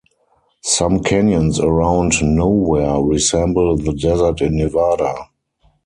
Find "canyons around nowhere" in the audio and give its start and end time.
1.03-2.95